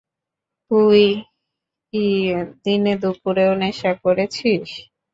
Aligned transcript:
তুই 0.71 1.01
কি 1.93 2.05
দিনেদুপুরেও 2.63 3.51
নেশা 3.61 3.91
করেছিস? 4.03 4.69